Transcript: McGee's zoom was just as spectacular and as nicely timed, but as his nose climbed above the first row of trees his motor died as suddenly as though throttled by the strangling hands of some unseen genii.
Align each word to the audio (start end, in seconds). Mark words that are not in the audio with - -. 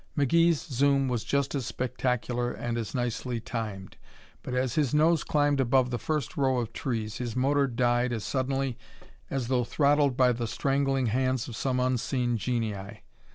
McGee's 0.17 0.59
zoom 0.59 1.07
was 1.09 1.23
just 1.23 1.53
as 1.53 1.67
spectacular 1.67 2.51
and 2.51 2.75
as 2.75 2.95
nicely 2.95 3.39
timed, 3.39 3.97
but 4.41 4.55
as 4.55 4.73
his 4.73 4.95
nose 4.95 5.23
climbed 5.23 5.59
above 5.59 5.91
the 5.91 5.99
first 5.99 6.35
row 6.37 6.57
of 6.57 6.73
trees 6.73 7.17
his 7.19 7.35
motor 7.35 7.67
died 7.67 8.11
as 8.11 8.23
suddenly 8.23 8.79
as 9.29 9.47
though 9.47 9.63
throttled 9.63 10.17
by 10.17 10.31
the 10.31 10.47
strangling 10.47 11.05
hands 11.05 11.47
of 11.47 11.55
some 11.55 11.79
unseen 11.79 12.35
genii. 12.35 13.03